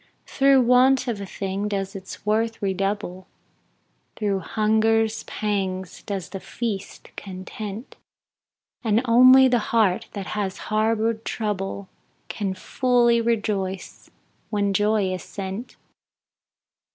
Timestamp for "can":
12.29-12.55